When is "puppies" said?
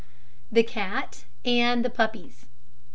1.91-2.47